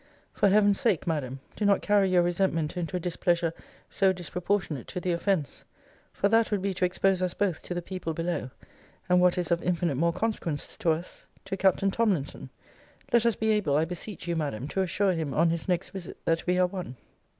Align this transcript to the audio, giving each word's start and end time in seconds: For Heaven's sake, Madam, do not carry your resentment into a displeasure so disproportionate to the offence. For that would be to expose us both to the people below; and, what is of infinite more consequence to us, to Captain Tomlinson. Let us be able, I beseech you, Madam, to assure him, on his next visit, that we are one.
For 0.33 0.49
Heaven's 0.49 0.79
sake, 0.79 1.05
Madam, 1.05 1.41
do 1.55 1.63
not 1.63 1.83
carry 1.83 2.09
your 2.09 2.23
resentment 2.23 2.75
into 2.75 2.97
a 2.97 2.99
displeasure 2.99 3.53
so 3.87 4.11
disproportionate 4.11 4.87
to 4.87 4.99
the 4.99 5.11
offence. 5.11 5.63
For 6.11 6.27
that 6.27 6.49
would 6.49 6.63
be 6.63 6.73
to 6.73 6.85
expose 6.85 7.21
us 7.21 7.35
both 7.35 7.61
to 7.61 7.75
the 7.75 7.83
people 7.83 8.15
below; 8.15 8.49
and, 9.07 9.21
what 9.21 9.37
is 9.37 9.51
of 9.51 9.61
infinite 9.61 9.97
more 9.97 10.11
consequence 10.11 10.75
to 10.77 10.91
us, 10.91 11.27
to 11.45 11.55
Captain 11.55 11.91
Tomlinson. 11.91 12.49
Let 13.13 13.27
us 13.27 13.35
be 13.35 13.51
able, 13.51 13.77
I 13.77 13.85
beseech 13.85 14.27
you, 14.27 14.35
Madam, 14.35 14.67
to 14.69 14.81
assure 14.81 15.11
him, 15.13 15.35
on 15.35 15.51
his 15.51 15.67
next 15.67 15.91
visit, 15.91 16.17
that 16.25 16.47
we 16.47 16.57
are 16.57 16.65
one. 16.65 16.95